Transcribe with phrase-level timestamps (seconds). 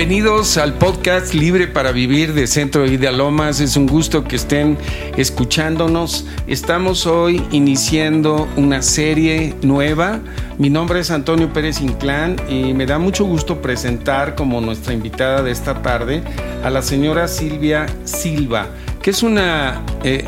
[0.00, 3.60] Bienvenidos al podcast Libre para Vivir de Centro de Vida Lomas.
[3.60, 4.78] Es un gusto que estén
[5.18, 6.24] escuchándonos.
[6.46, 10.20] Estamos hoy iniciando una serie nueva.
[10.56, 15.42] Mi nombre es Antonio Pérez Inclán y me da mucho gusto presentar como nuestra invitada
[15.42, 16.22] de esta tarde
[16.64, 18.68] a la señora Silvia Silva,
[19.02, 20.24] que es una eh,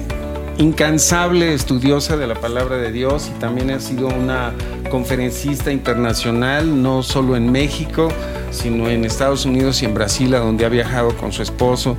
[0.58, 4.52] incansable estudiosa de la palabra de Dios y también ha sido una
[4.90, 8.12] conferencista internacional, no solo en México,
[8.52, 11.96] sino en Estados Unidos y en Brasil, a donde ha viajado con su esposo.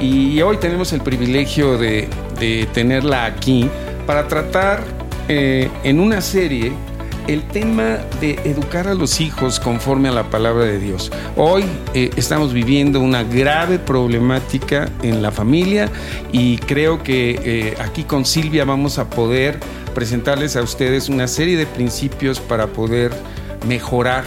[0.00, 2.08] Y hoy tenemos el privilegio de,
[2.72, 3.68] tenerla aquí
[4.06, 4.84] para tratar
[5.28, 6.72] eh, en una serie
[7.26, 11.10] el tema de educar a los hijos conforme a la palabra de Dios.
[11.36, 15.88] Hoy eh, estamos viviendo una grave problemática en la familia
[16.32, 19.58] y creo que eh, aquí con Silvia vamos a poder
[19.94, 23.12] presentarles a ustedes una serie de principios para poder
[23.66, 24.24] mejorar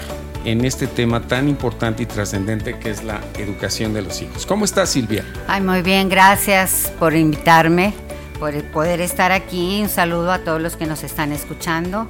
[0.48, 4.46] en este tema tan importante y trascendente que es la educación de los hijos.
[4.46, 5.26] ¿Cómo estás, Silvia?
[5.46, 7.94] Ay, muy bien, gracias por invitarme,
[8.40, 9.82] por poder estar aquí.
[9.82, 12.08] Un saludo a todos los que nos están escuchando.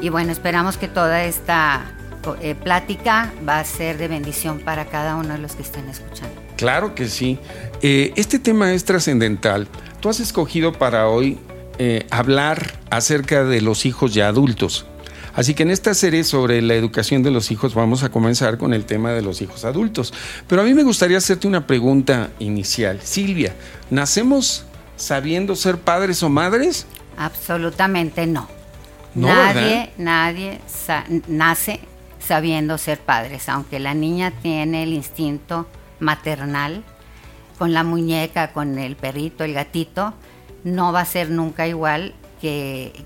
[0.00, 1.92] Y bueno, esperamos que toda esta
[2.40, 6.34] eh, plática va a ser de bendición para cada uno de los que estén escuchando.
[6.56, 7.38] Claro que sí.
[7.82, 9.68] Eh, este tema es trascendental.
[10.00, 11.38] Tú has escogido para hoy
[11.78, 14.86] eh, hablar acerca de los hijos ya adultos.
[15.36, 18.72] Así que en esta serie sobre la educación de los hijos vamos a comenzar con
[18.72, 20.14] el tema de los hijos adultos.
[20.48, 23.00] Pero a mí me gustaría hacerte una pregunta inicial.
[23.02, 23.54] Silvia,
[23.90, 24.64] ¿nacemos
[24.96, 26.86] sabiendo ser padres o madres?
[27.18, 28.48] Absolutamente no.
[29.14, 30.58] nadie, nadie
[31.28, 31.80] nace
[32.18, 35.66] sabiendo ser padres, aunque la niña tiene el instinto
[36.00, 36.82] maternal
[37.58, 40.14] con la muñeca, con el perrito, el gatito,
[40.64, 42.14] no va a ser nunca igual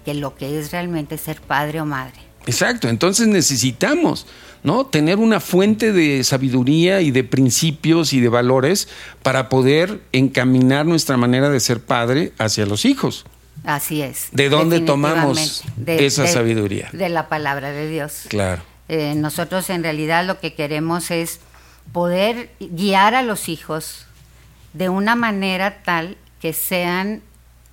[0.05, 2.21] que, lo que es realmente ser padre o madre.
[2.47, 4.27] Exacto, entonces necesitamos
[4.63, 4.87] ¿no?
[4.87, 8.89] tener una fuente de sabiduría y de principios y de valores
[9.23, 13.25] para poder encaminar nuestra manera de ser padre hacia los hijos.
[13.65, 14.29] Así es.
[14.33, 16.89] ¿De dónde tomamos esa sabiduría?
[16.93, 18.23] De la palabra de Dios.
[18.29, 18.63] Claro.
[18.89, 21.41] Eh, nosotros en realidad lo que queremos es
[21.93, 24.07] poder guiar a los hijos
[24.73, 27.23] de una manera tal que sean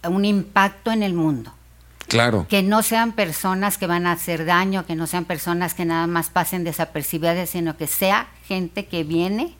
[0.03, 1.56] un impacto en el mundo.
[2.07, 2.45] Claro.
[2.49, 6.07] Que no sean personas que van a hacer daño, que no sean personas que nada
[6.07, 9.55] más pasen desapercibidas, sino que sea gente que viene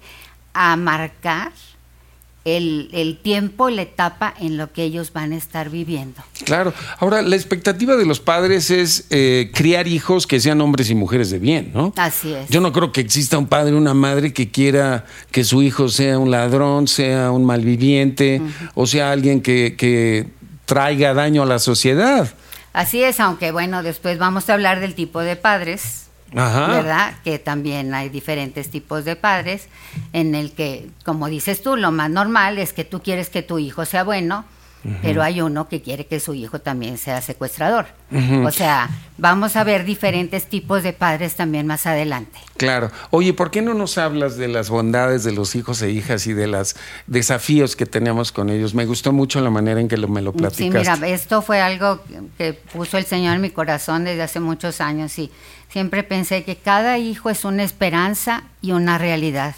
[0.53, 1.51] a marcar
[2.55, 6.21] el, tiempo y la etapa en lo que ellos van a estar viviendo.
[6.45, 6.73] Claro.
[6.99, 11.29] Ahora, la expectativa de los padres es eh, criar hijos que sean hombres y mujeres
[11.29, 11.93] de bien, ¿no?
[11.97, 12.49] Así es.
[12.49, 15.89] Yo no creo que exista un padre o una madre que quiera que su hijo
[15.89, 18.41] sea un ladrón, sea un malviviente,
[18.75, 20.27] o sea alguien que, que
[20.67, 22.29] traiga daño a la sociedad.
[22.73, 27.15] Así es, aunque bueno, después vamos a hablar del tipo de padres, ¿verdad?
[27.23, 29.69] Que también hay diferentes tipos de padres,
[30.13, 33.57] en el que, como dices tú, lo más normal es que tú quieres que tu
[33.57, 34.45] hijo sea bueno,
[35.01, 37.87] pero hay uno que quiere que su hijo también sea secuestrador.
[38.45, 42.39] O sea, vamos a ver diferentes tipos de padres también más adelante.
[42.55, 42.91] Claro.
[43.09, 46.33] Oye, ¿por qué no nos hablas de las bondades de los hijos e hijas y
[46.33, 48.73] de los desafíos que tenemos con ellos?
[48.73, 50.63] Me gustó mucho la manera en que me lo platicaste.
[50.63, 52.01] Sí, mira, esto fue algo
[52.37, 55.31] que puso el Señor en mi corazón desde hace muchos años y
[55.69, 59.55] siempre pensé que cada hijo es una esperanza y una realidad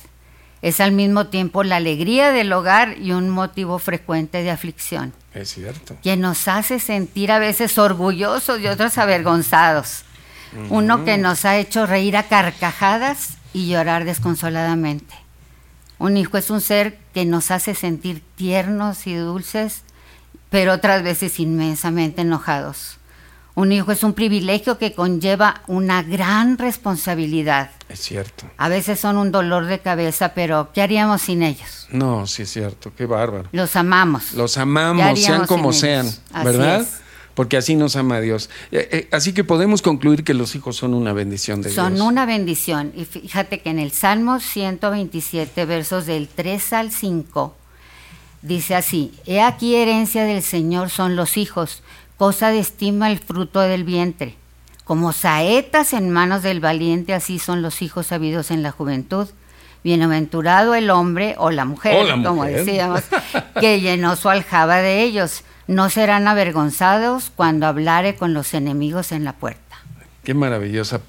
[0.61, 5.13] es al mismo tiempo la alegría del hogar y un motivo frecuente de aflicción.
[5.33, 5.95] Es cierto.
[6.03, 10.03] Que nos hace sentir a veces orgullosos y otros avergonzados.
[10.69, 15.13] Uno que nos ha hecho reír a carcajadas y llorar desconsoladamente.
[15.99, 19.83] Un hijo es un ser que nos hace sentir tiernos y dulces,
[20.49, 22.98] pero otras veces inmensamente enojados.
[23.55, 27.71] Un hijo es un privilegio que conlleva una gran responsabilidad.
[27.89, 28.45] Es cierto.
[28.57, 31.87] A veces son un dolor de cabeza, pero ¿qué haríamos sin ellos?
[31.91, 33.49] No, sí es cierto, qué bárbaro.
[33.51, 34.33] Los amamos.
[34.33, 36.09] Los amamos, sean como sean,
[36.43, 36.87] ¿verdad?
[37.33, 38.49] Porque así nos ama Dios.
[38.71, 41.75] Eh, eh, así que podemos concluir que los hijos son una bendición de Dios.
[41.75, 42.91] Son una bendición.
[42.95, 47.55] Y fíjate que en el Salmo 127, versos del 3 al 5,
[48.41, 51.81] dice así, He aquí herencia del Señor son los hijos
[52.19, 54.35] cosa de estima el fruto del vientre.
[54.83, 59.29] Como saetas en manos del valiente, así son los hijos sabidos en la juventud.
[59.85, 63.03] Bienaventurado el hombre o la mujer, como decíamos,
[63.61, 65.45] que llenó su aljaba de ellos.
[65.67, 69.77] No serán avergonzados cuando hablare con los enemigos en la puerta.
[70.25, 70.99] Qué maravillosa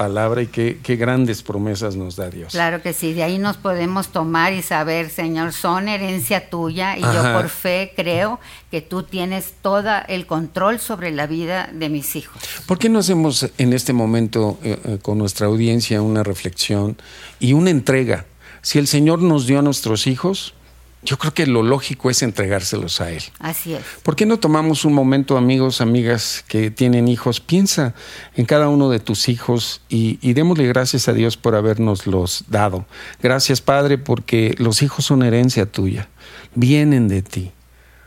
[0.00, 2.52] palabra y qué, grandes promesas nos da Dios.
[2.52, 7.02] Claro que sí, de ahí nos podemos tomar y saber, Señor, son herencia tuya y
[7.02, 12.16] yo por fe creo que tú tienes todo el control sobre la vida de mis
[12.16, 12.42] hijos.
[12.66, 16.96] ¿Por qué no hacemos en este momento eh, eh, con nuestra audiencia una reflexión
[17.38, 18.24] y una entrega
[18.62, 20.54] si el Señor nos dio a nuestros hijos,
[21.02, 23.22] yo creo que lo lógico es entregárselos a Él.
[23.38, 23.82] Así es.
[24.02, 27.40] ¿Por qué no tomamos un momento, amigos, amigas que tienen hijos?
[27.40, 27.94] Piensa
[28.36, 32.84] en cada uno de tus hijos y, y démosle gracias a Dios por habernoslos dado.
[33.22, 36.08] Gracias, Padre, porque los hijos son herencia tuya,
[36.54, 37.52] vienen de ti,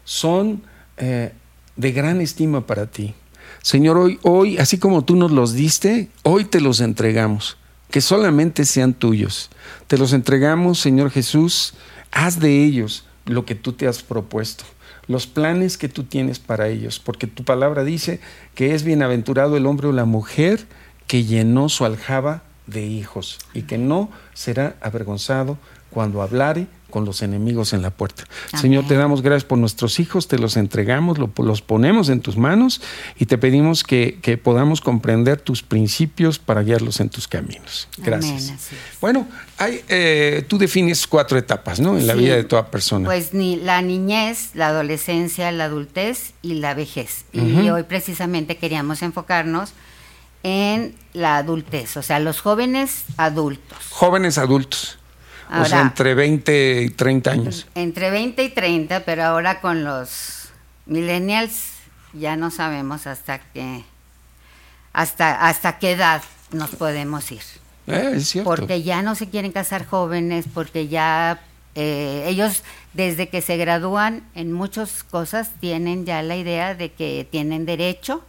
[0.03, 0.61] son
[0.97, 1.33] eh,
[1.75, 3.15] de gran estima para ti.
[3.63, 7.57] Señor, hoy, hoy, así como tú nos los diste, hoy te los entregamos,
[7.89, 9.49] que solamente sean tuyos.
[9.87, 11.73] Te los entregamos, Señor Jesús
[12.13, 14.63] haz de ellos lo que tú te has propuesto,
[15.07, 18.19] los planes que tú tienes para ellos, porque tu palabra dice
[18.55, 20.65] que es bienaventurado el hombre o la mujer
[21.07, 25.57] que llenó su aljaba de hijos y que no será avergonzado
[25.89, 28.23] cuando hablare con los enemigos en la puerta.
[28.61, 32.81] Señor, te damos gracias por nuestros hijos, te los entregamos, los ponemos en tus manos
[33.17, 37.87] y te pedimos que, podamos comprender tus principios para guiarlos en tus caminos.
[37.97, 38.69] Gracias.
[39.01, 41.97] bueno, hay, eh, tú defines cuatro etapas, ¿no?
[41.97, 43.05] En la vida de toda persona.
[43.05, 47.25] Pues ni la niñez, la adolescencia, la adultez y la vejez.
[47.33, 49.73] Y hoy precisamente queríamos enfocarnos
[50.43, 53.79] en la adultez, o sea, los jóvenes adultos.
[53.89, 54.99] Jóvenes adultos
[55.51, 57.67] o sea, entre 20 y 30 años.
[57.75, 60.49] Entre 20 y 30, pero ahora con los
[60.85, 61.73] millennials
[62.13, 63.83] ya no sabemos hasta qué
[64.91, 67.41] hasta hasta qué edad nos podemos ir.
[67.87, 68.49] Eh, es cierto.
[68.49, 71.41] Porque ya no se quieren casar jóvenes, porque ya
[71.75, 72.63] eh, ellos
[72.93, 78.23] desde que se gradúan en muchas cosas tienen ya la idea de que tienen derecho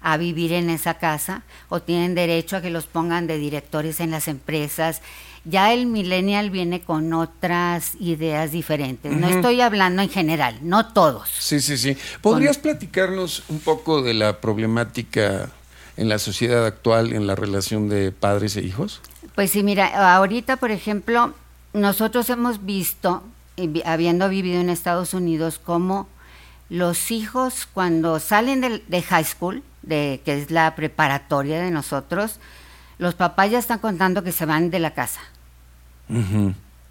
[0.00, 4.10] a vivir en esa casa o tienen derecho a que los pongan de directores en
[4.10, 5.02] las empresas
[5.44, 9.12] ya el millennial viene con otras ideas diferentes.
[9.12, 11.28] No estoy hablando en general, no todos.
[11.38, 11.96] Sí, sí, sí.
[12.20, 15.50] ¿Podrías platicarnos un poco de la problemática
[15.96, 19.00] en la sociedad actual en la relación de padres e hijos?
[19.34, 21.34] Pues sí, mira, ahorita, por ejemplo,
[21.72, 23.22] nosotros hemos visto,
[23.84, 26.08] habiendo vivido en Estados Unidos, cómo
[26.68, 32.38] los hijos cuando salen de, high school, de, que es la preparatoria de nosotros,
[33.02, 35.20] los papás ya están contando que se van de la casa.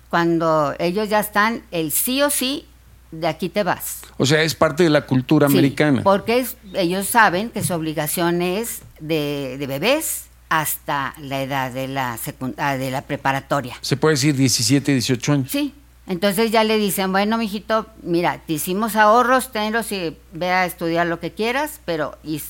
[0.10, 2.66] Cuando ellos ya están, el sí o sí,
[3.12, 4.02] de aquí te vas.
[4.18, 6.04] O sea, es parte de la cultura americana.
[6.04, 12.20] Porque ellos saben que su obligación es de, bebés hasta la edad de la,
[12.58, 13.78] ah, de la preparatoria.
[13.80, 15.52] Se puede decir 17, 18 años.
[15.52, 15.74] Sí.
[16.08, 21.08] Entonces ya le dicen, bueno, mijito, mira, te hicimos ahorros, tenlos y ve a estudiar
[21.08, 22.42] lo que quieras, pero y,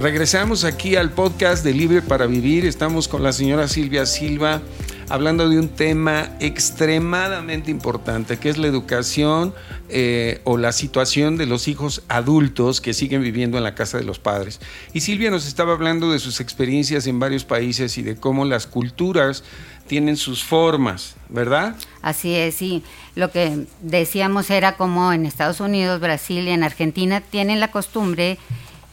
[0.01, 2.67] Regresamos aquí al podcast de Libre para Vivir.
[2.67, 4.61] Estamos con la señora Silvia Silva
[5.09, 9.55] hablando de un tema extremadamente importante, que es la educación
[9.89, 14.05] eh, o la situación de los hijos adultos que siguen viviendo en la casa de
[14.05, 14.61] los padres.
[14.93, 18.67] Y Silvia nos estaba hablando de sus experiencias en varios países y de cómo las
[18.67, 19.45] culturas
[19.87, 21.77] tienen sus formas, ¿verdad?
[22.03, 22.83] Así es, sí.
[23.15, 28.39] Lo que decíamos era como en Estados Unidos, Brasil y en Argentina tienen la costumbre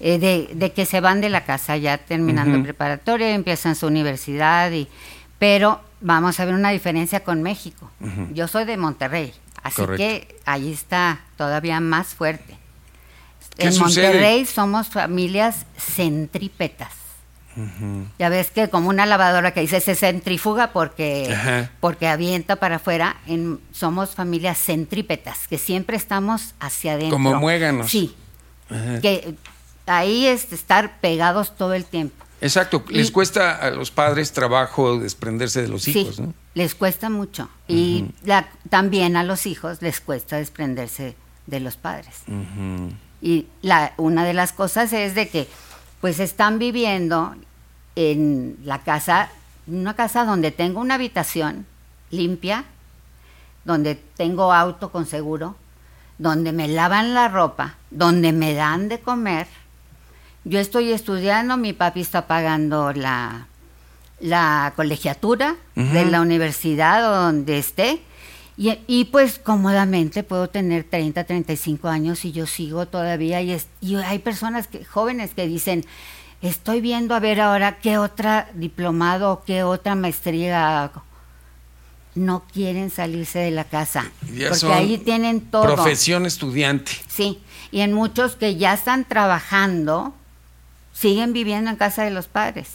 [0.05, 4.69] eh, de, que se van de la casa ya terminando el preparatorio, empiezan su universidad,
[4.73, 4.89] y,
[5.39, 7.89] pero vamos a ver una diferencia con México.
[8.33, 9.33] Yo soy de Monterrey,
[9.63, 12.57] así que ahí está todavía más fuerte.
[13.57, 16.91] En Monterrey somos familias centrípetas.
[18.19, 21.33] Ya ves que como una lavadora que dice se centrifuga porque,
[21.79, 27.15] porque avienta para afuera, en, somos familias centrípetas, que siempre estamos hacia adentro.
[27.15, 27.89] Como muéganos.
[27.89, 28.17] Sí.
[29.01, 29.35] Que
[29.85, 32.23] ahí es estar pegados todo el tiempo.
[32.41, 36.23] Exacto, les cuesta a los padres trabajo desprenderse de los hijos, sí,
[36.55, 37.47] Les cuesta mucho.
[37.69, 38.07] Y
[38.69, 41.15] también a los hijos les cuesta desprenderse
[41.47, 42.23] de los padres.
[43.21, 45.47] Y la, una de las cosas es de que
[46.01, 47.33] pues están viviendo
[47.95, 49.29] en la casa,
[49.65, 51.65] una casa donde tengo una habitación
[52.11, 52.65] limpia,
[53.63, 55.55] donde tengo auto con seguro,
[56.17, 59.47] donde me lavan la ropa, donde me dan de comer.
[60.45, 63.47] Yo estoy estudiando, mi papi está pagando la,
[64.19, 68.01] la colegiatura de la universidad donde esté.
[68.55, 73.41] Y, y, pues cómodamente puedo tener 30, 35 años y yo sigo todavía.
[73.41, 75.85] Y, es, y hay personas que, jóvenes que dicen,
[76.41, 81.03] estoy viendo a ver ahora qué otra diplomado o qué otra maestría hago
[82.15, 84.11] no quieren salirse de la casa.
[84.49, 85.63] porque ahí tienen todo.
[85.75, 86.91] Profesión estudiante.
[87.07, 90.13] Sí, y en muchos que ya están trabajando,
[90.93, 92.69] siguen viviendo en casa de los padres.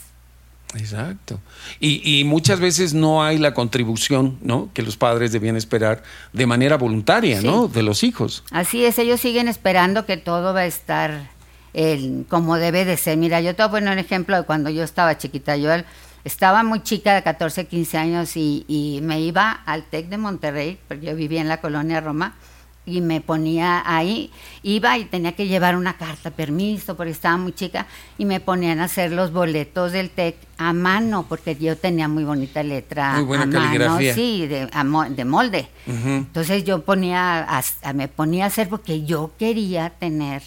[0.75, 1.41] Exacto.
[1.81, 4.69] Y, y, muchas veces no hay la contribución, ¿no?
[4.75, 6.03] Que los padres debían esperar
[6.35, 7.69] de manera voluntaria, ¿no?
[7.69, 8.45] De los hijos.
[8.51, 11.31] Así es, ellos siguen esperando que todo va a estar
[11.73, 13.17] el, como debe de ser.
[13.17, 15.57] Mira, yo te voy a poner un ejemplo de cuando yo estaba chiquita.
[15.57, 15.71] Yo
[16.25, 21.07] estaba muy chica, de 14, 15 años, y, me iba al TEC de Monterrey, porque
[21.07, 22.35] yo vivía en la colonia Roma,
[22.89, 24.31] y me ponía ahí,
[24.63, 28.81] iba y tenía que llevar una carta, permiso, porque estaba muy chica, y me ponían
[28.81, 33.15] a hacer los boletos del TEC a mano, porque yo tenía muy bonita letra.
[33.15, 34.15] Muy buena caligrafía.
[34.15, 34.69] sí, de,
[35.11, 35.69] de molde.
[35.87, 37.47] Entonces yo ponía,
[37.95, 40.43] me ponía a hacer porque yo quería tener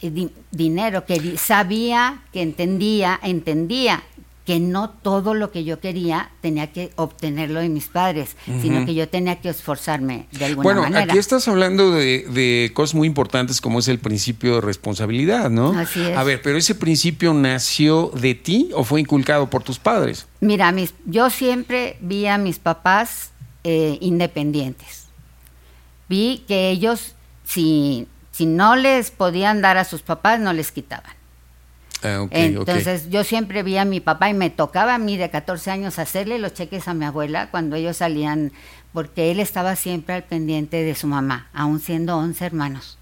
[0.00, 4.02] eh, dinero, que sabía, que entendía, entendía
[4.48, 8.94] que no todo lo que yo quería tenía que obtenerlo de mis padres, sino que
[8.94, 10.90] yo tenía que esforzarme de alguna manera.
[10.90, 15.78] Bueno, aquí estás hablando de, cosas muy importantes como es el principio de responsabilidad, ¿no?
[15.78, 16.16] Así es.
[16.16, 20.26] A ver, pero ese principio nació de ti o fue inculcado por tus padres?
[20.40, 23.32] Mira, mis, yo siempre vi a mis papás
[23.64, 25.08] eh, independientes.
[26.08, 31.17] Vi que ellos, si, si no les podían dar a sus papás, no les quitaban.
[32.02, 35.70] Ah, Entonces yo siempre vi a mi papá y me tocaba a mí de 14
[35.70, 38.52] años hacerle los cheques a mi abuela cuando ellos salían,
[38.92, 42.98] porque él estaba siempre al pendiente de su mamá, aún siendo 11 hermanos.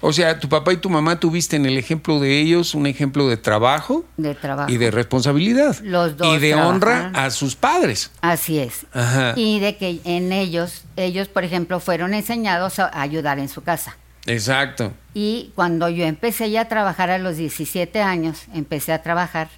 [0.00, 3.28] O sea, tu papá y tu mamá tuviste en el ejemplo de ellos un ejemplo
[3.28, 4.70] de trabajo, de trabajo.
[4.70, 5.78] y de responsabilidad.
[5.82, 8.10] Los dos y de honra a sus padres.
[8.20, 8.86] Así es.
[9.36, 13.96] Y de que en ellos, ellos, por ejemplo, fueron enseñados a ayudar en su casa.
[14.26, 14.92] Exacto.
[15.14, 19.48] Y cuando yo empecé ya a trabajar a los 17 años, empecé a trabajar,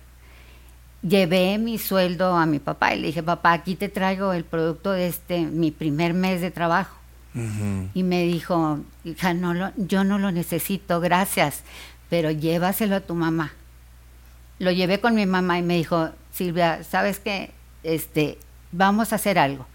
[1.02, 4.92] llevé mi sueldo a mi papá y le dije, papá, aquí te traigo el producto
[4.92, 6.96] de este, mi primer mes de trabajo.
[7.94, 11.62] Y me dijo, hija, no lo, yo no lo necesito, gracias,
[12.08, 13.52] pero llévaselo a tu mamá.
[14.60, 17.50] Lo llevé con mi mamá y me dijo, Silvia, ¿sabes qué?
[17.82, 18.38] Este,
[18.70, 19.66] vamos a hacer algo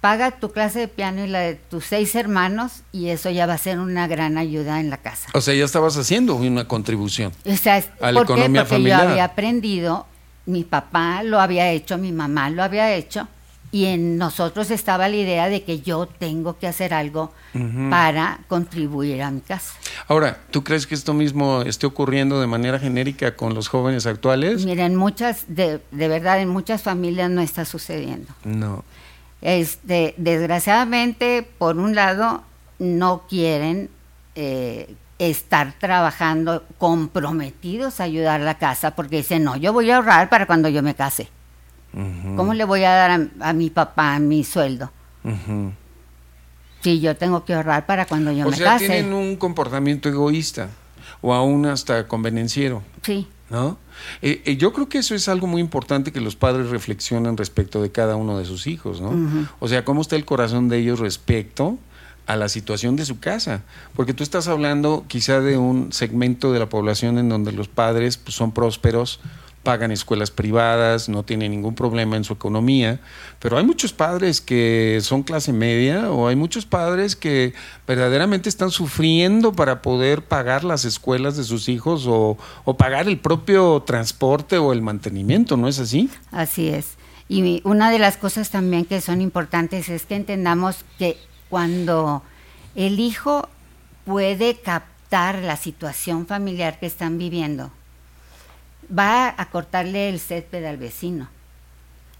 [0.00, 3.54] paga tu clase de piano y la de tus seis hermanos y eso ya va
[3.54, 5.28] a ser una gran ayuda en la casa.
[5.34, 9.02] O sea, ya estabas haciendo una contribución o sea, a la economía Porque familiar.
[9.04, 10.06] yo había aprendido,
[10.46, 13.28] mi papá lo había hecho, mi mamá lo había hecho
[13.70, 17.32] y en nosotros estaba la idea de que yo tengo que hacer algo
[17.90, 19.74] para contribuir a mi casa.
[20.06, 24.64] Ahora, ¿tú crees que esto mismo esté ocurriendo de manera genérica con los jóvenes actuales?
[24.64, 28.32] Miren, muchas, de, de verdad, en muchas familias no está sucediendo.
[28.44, 28.84] No.
[29.40, 32.42] Este, desgraciadamente, por un lado,
[32.78, 33.90] no quieren
[34.34, 39.96] eh, estar trabajando comprometidos a ayudar a la casa porque dicen, no, yo voy a
[39.96, 41.28] ahorrar para cuando yo me case.
[42.36, 44.90] ¿Cómo le voy a dar a, mi papá mi sueldo?
[46.82, 48.86] Si yo tengo que ahorrar para cuando yo me sea, case.
[48.86, 50.68] tienen un comportamiento egoísta
[51.20, 52.82] o aún hasta convenenciero.
[53.02, 53.26] Sí.
[53.50, 53.78] ¿No?
[54.20, 57.80] Eh, eh, yo creo que eso es algo muy importante que los padres reflexionen respecto
[57.80, 59.14] de cada uno de sus hijos, ¿no?
[59.58, 61.78] O sea, cómo está el corazón de ellos respecto
[62.28, 63.62] a la situación de su casa,
[63.96, 68.18] porque tú estás hablando quizá de un segmento de la población en donde los padres
[68.18, 69.18] pues, son prósperos,
[69.68, 73.00] pagan escuelas privadas, no tienen ningún problema en su economía,
[73.38, 77.52] pero hay muchos padres que son clase media o hay muchos padres que
[77.86, 82.38] verdaderamente están sufriendo para poder pagar las escuelas de sus hijos o,
[82.78, 86.08] pagar el propio transporte o el mantenimiento, ¿no es así?
[86.30, 86.94] Así es.
[87.28, 91.18] Y una de las cosas también que son importantes es que entendamos que
[91.50, 92.22] cuando
[92.74, 93.50] el hijo
[94.06, 97.70] puede captar la situación familiar que están viviendo,
[98.96, 101.28] va a cortarle el césped al vecino,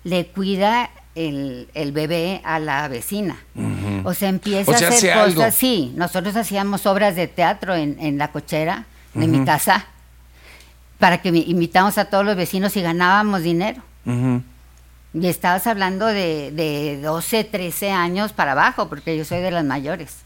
[0.04, 3.36] le cuida el, bebé a la vecina.
[4.04, 5.54] O sea, empieza a hacer cosas.
[5.54, 9.86] Sí, nosotros hacíamos obras de teatro en, la cochera de mi casa
[10.98, 13.82] para que invitamos a todos los vecinos y ganábamos dinero.
[15.14, 19.64] Y estabas hablando de, de 12, 13 años para abajo, porque yo soy de las
[19.64, 20.16] mayores.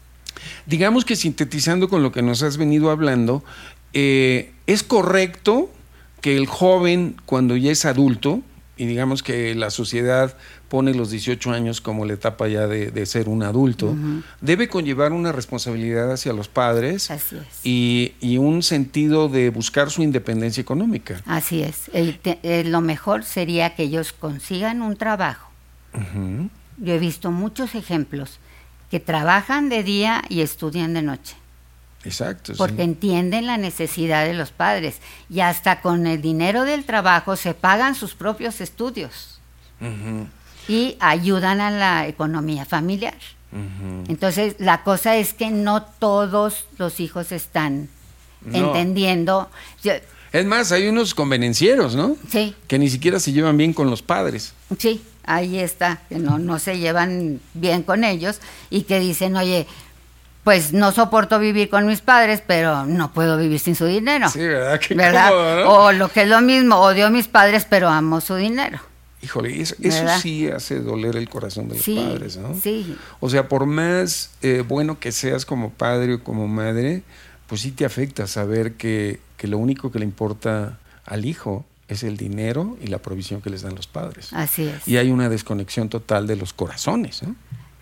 [0.65, 3.43] Digamos que sintetizando con lo que nos has venido hablando,
[3.93, 5.71] eh, ¿es correcto
[6.23, 8.41] que el joven, cuando ya es adulto,
[8.77, 10.37] y digamos que la sociedad
[10.69, 13.93] pone los 18 años como la etapa ya de, ser un adulto,
[14.39, 17.11] debe conllevar una responsabilidad hacia los padres
[17.65, 21.21] y, un sentido de buscar su independencia económica.
[21.25, 21.91] Así es.
[22.65, 25.51] lo mejor sería que ellos consigan un trabajo.
[26.77, 28.39] Yo he visto muchos ejemplos
[28.89, 31.35] que trabajan de día y estudian de noche.
[32.05, 32.53] Exacto.
[32.57, 34.97] Porque entienden la necesidad de los padres
[35.29, 39.39] y hasta con el dinero del trabajo se pagan sus propios estudios
[40.67, 43.17] y ayudan a la economía familiar.
[44.07, 47.87] Entonces, la cosa es que no todos los hijos están
[48.51, 49.49] entendiendo.
[50.31, 52.17] es más, hay unos convenencieros, ¿no?
[52.29, 52.55] Sí.
[52.67, 54.53] Que ni siquiera se llevan bien con los padres.
[54.79, 58.39] Sí, ahí está, que no, no se llevan bien con ellos
[58.71, 59.67] y que dicen, oye,
[60.43, 64.29] pues no soporto vivir con mis padres, pero no puedo vivir sin su dinero.
[64.29, 64.79] Sí, ¿verdad?
[64.79, 65.31] Qué ¿verdad?
[65.67, 68.79] O lo que es lo mismo, odio a mis padres, pero amo su dinero.
[69.21, 69.75] Híjole, eso,
[70.21, 72.59] sí hace doler el corazón de los padres, ¿no?
[72.61, 72.97] Sí.
[73.21, 77.03] O sea, por más eh, bueno que seas como padre o como madre,
[77.47, 82.03] pues sí te afecta saber que, que lo único que le importa al hijo es
[82.03, 84.33] el dinero y la provisión que les dan los padres.
[84.33, 84.85] Así es.
[84.89, 87.33] Y hay una desconexión total de los corazones, ¿no?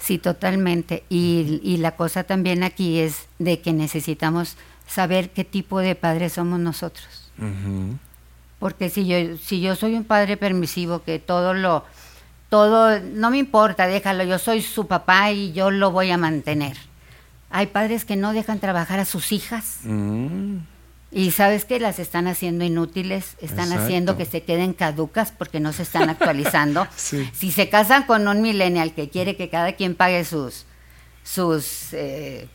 [0.01, 1.03] Sí, totalmente.
[1.09, 6.59] Y, la cosa también aquí es de que necesitamos saber qué tipo de padres somos
[6.59, 7.31] nosotros.
[8.59, 11.85] Porque si yo, si yo soy un padre permisivo, que todo lo,
[12.49, 16.77] todo, no me importa, déjalo, yo soy su papá y yo lo voy a mantener.
[17.49, 19.79] Hay padres que no dejan trabajar a sus hijas.
[19.83, 20.57] Mm.
[21.11, 25.73] Y sabes que las están haciendo inútiles, están haciendo que se queden caducas porque no
[25.73, 26.87] se están actualizando.
[27.33, 30.65] Si se casan con un millennial que quiere que cada quien pague sus
[31.23, 32.47] sus, eh,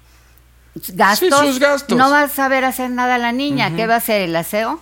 [0.94, 1.60] gastos,
[1.90, 3.75] no va a saber hacer nada la niña.
[3.76, 4.80] ¿Qué va a hacer el aseo?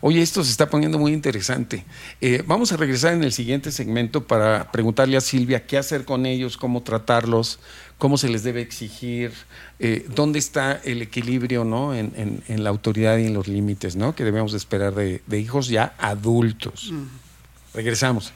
[0.00, 1.84] Oye, esto se está poniendo muy interesante.
[2.20, 6.26] Eh, vamos a regresar en el siguiente segmento para preguntarle a Silvia qué hacer con
[6.26, 7.58] ellos, cómo tratarlos,
[7.98, 9.32] cómo se les debe exigir,
[9.78, 11.94] eh, dónde está el equilibrio ¿no?
[11.94, 14.14] En, la autoridad y en los límites ¿no?
[14.14, 16.92] que debemos esperar de, hijos ya adultos.
[17.72, 18.32] Regresamos.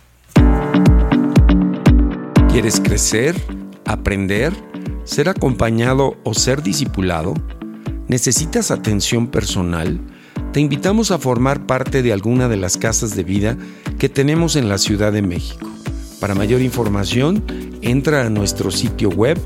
[2.50, 3.36] ¿Quieres crecer,
[3.84, 4.52] aprender,
[5.04, 7.34] ser acompañado o ser discipulado?
[8.08, 10.00] ¿Necesitas atención personal?
[10.52, 13.56] Te invitamos a formar parte de alguna de las casas de vida
[13.98, 15.68] que tenemos en la Ciudad de México.
[16.20, 17.44] Para mayor información,
[17.80, 19.38] entra a nuestro sitio web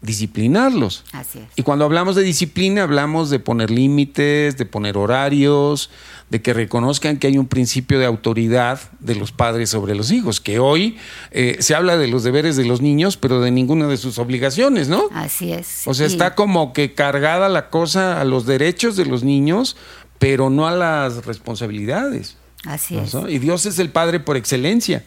[0.00, 1.04] disciplinarlos.
[1.12, 1.46] Así es.
[1.56, 5.90] Y cuando hablamos de disciplina, hablamos de poner límites, de poner horarios,
[6.30, 10.40] de que reconozcan que hay un principio de autoridad de los padres sobre los hijos,
[10.40, 10.98] que hoy
[11.30, 14.88] eh, se habla de los deberes de los niños, pero de ninguna de sus obligaciones,
[14.88, 15.04] ¿no?
[15.12, 15.82] Así es.
[15.86, 19.76] O sea, está como que cargada la cosa a los derechos de los niños,
[20.18, 22.36] pero no a las responsabilidades.
[22.64, 23.16] Así es.
[23.28, 25.04] Y Dios es el Padre por excelencia,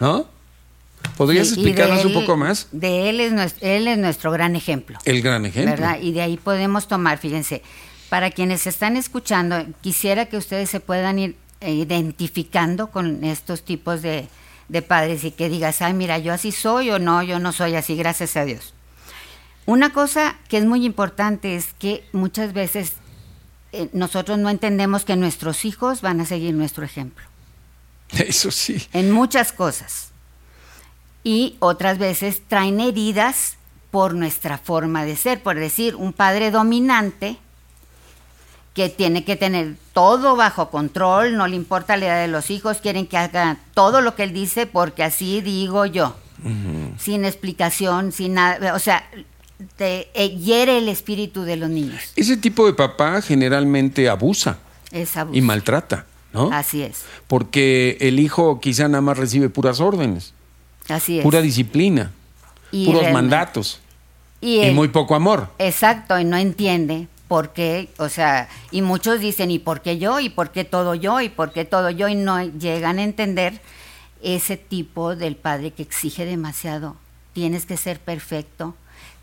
[0.00, 0.26] ¿no?
[1.16, 2.68] ¿Podrías explicarnos un poco más?
[2.72, 4.98] De él es, nuestro, él es nuestro gran ejemplo.
[5.04, 5.70] El gran ejemplo.
[5.70, 5.98] ¿Verdad?
[6.00, 7.62] Y de ahí podemos tomar, fíjense,
[8.08, 14.02] para quienes están escuchando, quisiera que ustedes se puedan ir eh, identificando con estos tipos
[14.02, 14.28] de,
[14.68, 17.74] de padres y que digas, ay, mira, yo así soy o no, yo no soy
[17.74, 18.74] así, gracias a Dios.
[19.64, 22.92] Una cosa que es muy importante es que muchas veces
[23.72, 27.24] eh, nosotros no entendemos que nuestros hijos van a seguir nuestro ejemplo.
[28.10, 28.86] Eso sí.
[28.92, 30.12] En muchas cosas.
[31.26, 33.56] Y otras veces traen heridas
[33.90, 35.42] por nuestra forma de ser.
[35.42, 37.36] Por decir, un padre dominante
[38.74, 42.76] que tiene que tener todo bajo control, no le importa la edad de los hijos,
[42.76, 46.14] quieren que haga todo lo que él dice porque así digo yo.
[46.96, 48.74] Sin explicación, sin nada.
[48.74, 49.02] O sea,
[49.76, 52.12] te eh, hiere el espíritu de los niños.
[52.14, 54.58] Ese tipo de papá generalmente abusa
[54.92, 55.36] Es abuso.
[55.36, 56.52] y maltrata, ¿no?
[56.52, 60.34] Así es, Porque el hijo quizá nada más recibe puras órdenes,
[60.88, 61.22] así es.
[61.22, 62.12] pura disciplina,
[62.72, 63.80] Y puros mandatos
[64.40, 65.48] Y, muy poco amor.
[65.58, 70.20] Exacto, y no entiende por qué, o sea, y muchos dicen, ¿y por qué yo?
[70.20, 71.20] ¿Y por qué todo yo?
[71.20, 72.06] ¿Y por qué todo yo?
[72.08, 73.60] Y no llegan a entender
[74.22, 76.96] ese tipo del padre que exige demasiado.
[77.32, 78.74] Tienes que ser perfecto,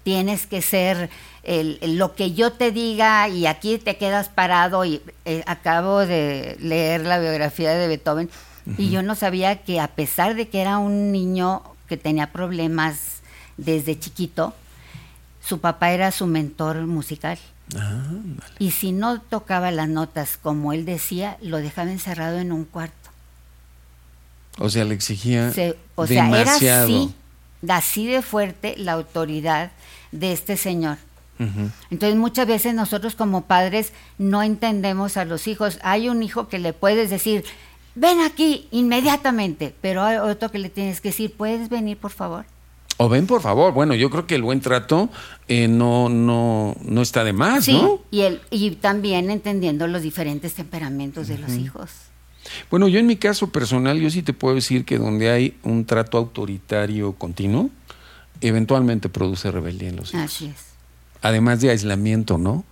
[0.03, 1.09] tienes que ser
[1.43, 4.83] el- el- lo que yo te diga y aquí te quedas parado.
[4.85, 8.29] Y eh, acabo de leer la biografía de Beethoven
[8.77, 13.17] y yo no sabía que a pesar de que era un niño que tenía problemas
[13.57, 14.53] desde chiquito,
[15.43, 17.37] su papá era su mentor musical.
[18.59, 23.09] Y si no tocaba las notas como él decía, lo dejaba encerrado en un cuarto.
[24.59, 26.83] O sea, le exigía Se- o sea, era demasiado.
[26.85, 27.15] así,
[27.67, 29.71] así de fuerte la autoridad
[30.11, 30.97] de este señor.
[31.89, 35.77] Entonces muchas veces nosotros como padres no entendemos a los hijos.
[35.83, 37.43] Hay un hijo que le puedes decir,
[37.95, 42.45] ven aquí inmediatamente, pero hay otro que le tienes que decir, ¿puedes venir por favor?
[42.97, 43.73] O ven, por favor.
[43.73, 45.09] Bueno, yo creo que el buen trato
[45.47, 47.99] eh, no, no, no está de más, Sí, ¿no?
[48.11, 51.89] y, el, y también entendiendo los diferentes temperamentos de los hijos.
[52.69, 55.85] Bueno, yo en mi caso personal, yo sí te puedo decir que donde hay un
[55.85, 57.69] trato autoritario continuo,
[58.41, 60.23] eventualmente produce rebeldía en los hijos.
[60.25, 60.72] Así es.
[61.23, 62.63] Además de aislamiento, ¿no?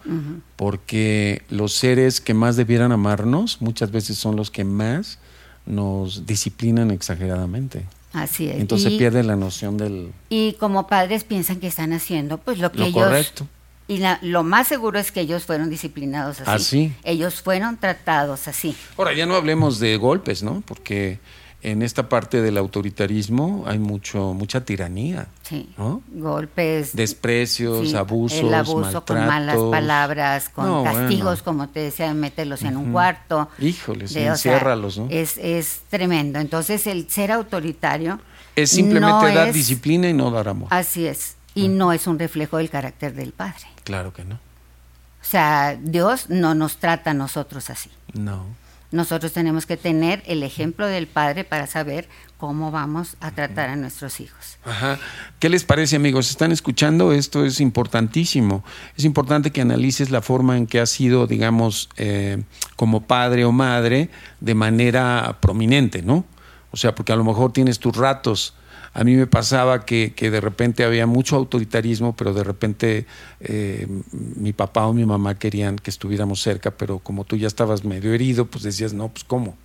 [0.57, 5.17] Porque los seres que más debieran amarnos muchas veces son los que más
[5.65, 7.85] nos disciplinan exageradamente.
[8.13, 8.57] Así es.
[8.59, 12.71] Entonces y, pierde la noción del y como padres piensan que están haciendo pues lo
[12.71, 13.47] que lo ellos correcto.
[13.87, 16.49] y la- lo más seguro es que ellos fueron disciplinados así.
[16.51, 16.93] Así.
[17.05, 18.75] Ellos fueron tratados así.
[18.97, 20.61] Ahora, ya no hablemos de golpes, ¿no?
[20.67, 21.19] Porque
[21.63, 25.69] en esta parte del autoritarismo hay mucho mucha tiranía, Sí.
[25.77, 26.01] ¿no?
[26.11, 26.95] Golpes.
[26.95, 29.71] Desprecios, sí, abusos, el abuso con malas maltratos.
[29.71, 31.43] palabras, con No, castigos, bueno.
[31.43, 33.49] como te decía, mételos en un cuarto.
[33.59, 35.07] Híjoles, De- o sea, enciérralos, ¿no?
[35.09, 36.39] Es, es tremendo.
[36.39, 38.19] Entonces, el ser autoritario.
[38.55, 40.67] Es simplemente no dar es- disciplina y no dar amor.
[40.71, 41.35] Así es.
[41.53, 43.65] Y no es un reflejo del carácter del Padre.
[43.83, 44.35] Claro que no.
[44.35, 47.89] O sea, Dios no nos trata a nosotros así.
[48.13, 48.45] No.
[48.91, 53.75] Nosotros tenemos que tener el ejemplo del Padre para saber cómo vamos a tratar a
[53.75, 54.57] nuestros hijos.
[54.65, 54.99] Ajá.
[55.39, 56.29] ¿Qué les parece, amigos?
[56.29, 57.13] ¿Están escuchando?
[57.13, 58.63] Esto es importantísimo.
[58.97, 62.43] Es importante que analices la forma en que has sido, digamos, eh,
[62.75, 66.25] como padre o madre de manera prominente, ¿no?
[66.71, 68.55] O sea, porque a lo mejor tienes tus ratos.
[68.93, 73.05] A mí me pasaba que, que de repente había mucho autoritarismo, pero de repente
[73.39, 77.85] eh, mi papá o mi mamá querían que estuviéramos cerca, pero como tú ya estabas
[77.85, 79.55] medio herido, pues decías, no, pues ¿cómo?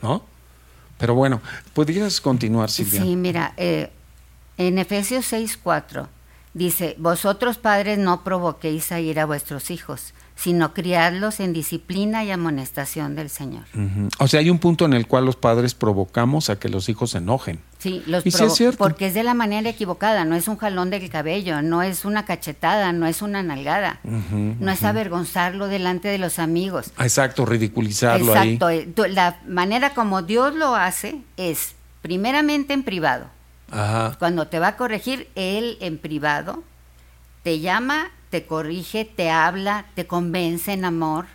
[0.00, 0.24] ¿No?
[0.96, 1.40] Pero bueno,
[1.74, 3.02] podrías continuar, Silvia.
[3.02, 3.90] Sí, mira, eh,
[4.58, 6.06] en Efesios 6:4
[6.54, 12.30] dice, vosotros padres no provoquéis a ir a vuestros hijos, sino criadlos en disciplina y
[12.30, 13.64] amonestación del Señor.
[14.18, 17.10] O sea, hay un punto en el cual los padres provocamos a que los hijos
[17.10, 17.60] se enojen.
[17.78, 18.78] Sí, los es cierto.
[18.78, 22.24] porque es de la manera equivocada, no es un jalón del cabello, no es una
[22.24, 26.92] cachetada, no es una nalgada, no es avergonzarlo delante de los amigos.
[26.98, 28.92] Exacto, ridiculizarlo Exacto, ahí.
[28.96, 33.26] eh, la manera como Dios lo hace es primeramente en privado.
[33.70, 34.16] Ajá.
[34.18, 36.62] Cuando te va a corregir, Él en privado
[37.42, 41.26] te llama, te corrige, te habla, te convence en amor,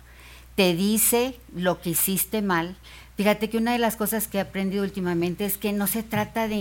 [0.56, 2.74] te dice lo que hiciste mal.
[3.16, 6.48] Fíjate que una de las cosas que he aprendido últimamente es que no se trata
[6.48, 6.56] de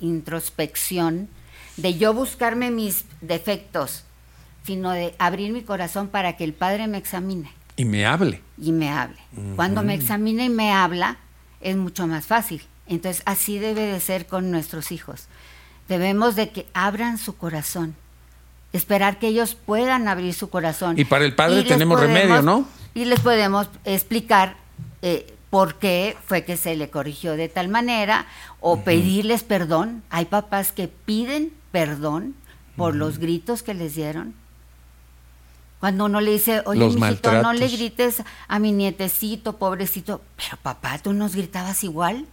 [0.00, 1.28] introspección,
[1.76, 4.04] de yo buscarme mis defectos,
[4.64, 8.40] sino de abrir mi corazón para que el Padre me examine Y me hable.
[8.56, 9.18] y me hable.
[9.54, 11.18] Cuando me examina y me habla,
[11.60, 12.62] es mucho más fácil.
[12.86, 15.26] Entonces, así debe de ser con nuestros hijos.
[15.88, 17.94] Debemos de que abran su corazón.
[18.72, 20.98] Esperar que ellos puedan abrir su corazón.
[20.98, 22.66] Y para el padre tenemos remedio, ¿no?
[22.94, 24.56] Y les podemos explicar
[25.02, 28.26] eh, por qué fue que se le corrigió de tal manera
[28.60, 30.02] o pedirles perdón.
[30.10, 32.34] Hay papás que piden perdón
[32.76, 34.34] por los gritos que les dieron.
[35.80, 40.20] Cuando uno le dice, oye, Los mijito, no le grites a mi nietecito, pobrecito.
[40.36, 42.26] Pero papá, tú nos gritabas igual,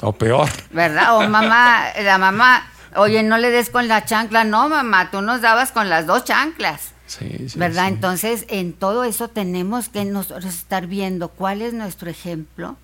[0.00, 0.48] O peor.
[0.70, 1.16] ¿verdad?
[1.16, 5.40] O mamá, la mamá, Oye, no le des con la chancla, no, mamá, tú nos
[5.40, 6.92] dabas con las dos chanclas.
[7.06, 7.88] Sí, sí, ¿Verdad?
[7.88, 7.94] sí.
[7.94, 12.76] Entonces, en todo eso tenemos que nosotros estar viendo cuál es nuestro ejemplo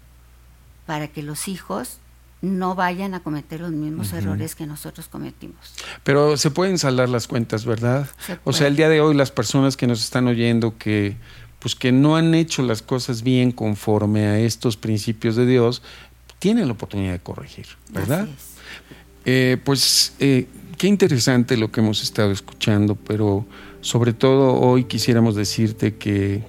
[0.87, 1.99] para que los hijos
[2.43, 5.57] no vayan a cometer los mismos errores que nosotros cometimos.
[6.05, 8.09] Pero se pueden saldar las cuentas, ¿verdad?
[8.25, 11.17] Se O sea, el día de hoy las personas que nos están oyendo que
[11.59, 15.83] pues que no han hecho las cosas bien conforme a estos principios de Dios,
[16.39, 18.29] tienen la oportunidad de corregir, ¿verdad?
[19.29, 20.47] Eh, pues eh,
[20.79, 23.45] qué interesante lo que hemos estado escuchando, pero
[23.81, 26.45] sobre todo hoy quisiéramos decirte que,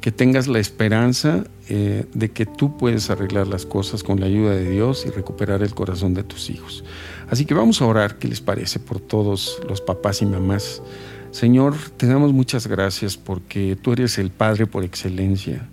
[0.00, 4.50] que tengas la esperanza eh, de que tú puedes arreglar las cosas con la ayuda
[4.50, 6.82] de Dios y recuperar el corazón de tus hijos.
[7.30, 8.80] Así que vamos a orar, ¿qué les parece?
[8.80, 10.82] Por todos los papás y mamás.
[11.30, 15.68] Señor, te damos muchas gracias porque tú eres el Padre por excelencia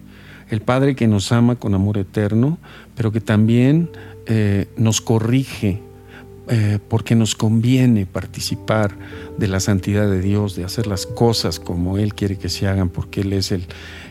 [0.52, 2.60] el Padre que nos ama con amor eterno,
[2.96, 3.90] pero que también
[4.78, 5.82] nos corrige
[6.48, 8.96] eh, porque nos conviene participar
[9.36, 12.90] de la santidad de Dios, de hacer las cosas como Él quiere que se hagan,
[12.90, 13.62] porque Él es el,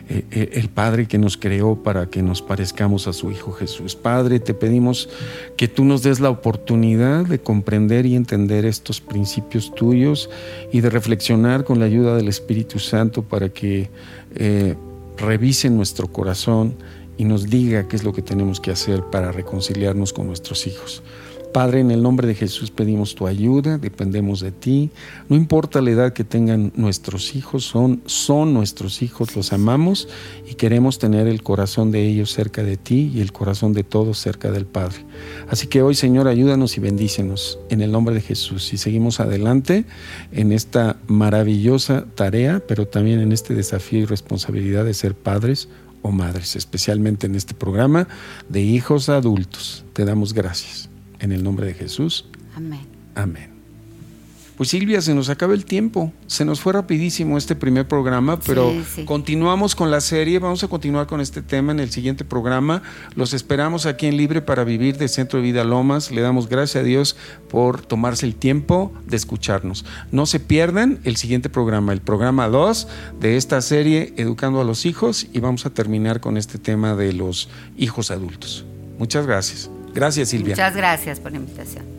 [0.09, 3.95] eh, eh, el Padre que nos creó para que nos parezcamos a su Hijo Jesús.
[3.95, 5.07] Padre, te pedimos
[5.55, 10.29] que tú nos des la oportunidad de comprender y entender estos principios tuyos
[10.73, 13.89] y de reflexionar con la ayuda del Espíritu Santo para que
[15.17, 16.75] revise nuestro corazón
[17.17, 21.01] y nos diga qué es lo que tenemos que hacer para reconciliarnos con nuestros hijos.
[21.55, 24.89] Padre, en el nombre de Jesús pedimos tu ayuda, dependemos de ti.
[25.29, 30.09] No importa la edad que tengan nuestros hijos, son, son nuestros hijos, los amamos
[30.51, 34.17] y queremos tener el corazón de ellos cerca de ti y el corazón de todos
[34.17, 35.05] cerca del Padre.
[35.47, 39.85] Así que hoy, Señor, ayúdanos y bendícenos en el nombre de Jesús y seguimos adelante
[40.33, 45.69] en esta maravillosa tarea, pero también en este desafío y responsabilidad de ser padres
[46.01, 48.09] o madres, especialmente en este programa
[48.49, 49.85] de hijos adultos.
[49.93, 50.89] Te damos gracias.
[51.25, 52.25] En el nombre de Jesús.
[52.55, 52.81] Amén.
[53.15, 53.49] Amén.
[54.57, 56.13] Pues Silvia, se nos acaba el tiempo.
[56.27, 59.03] Se nos fue rapidísimo este primer programa, pero Sí, sí.
[59.05, 60.37] continuamos con la serie.
[60.37, 62.83] Vamos a continuar con este tema en el siguiente programa.
[63.15, 66.11] Los esperamos aquí en Libre para Vivir de Centro de Vida Lomas.
[66.11, 67.17] Le damos gracias a Dios
[67.49, 69.83] por tomarse el tiempo de escucharnos.
[70.11, 72.87] No se pierdan el siguiente programa, el programa 2
[73.19, 77.13] de esta serie Educando a los Hijos y vamos a terminar con este tema de
[77.13, 78.63] los hijos adultos.
[78.99, 79.71] Muchas gracias.
[79.95, 80.55] Gracias Silvia.
[80.55, 81.94] Muchas gracias por la invitación.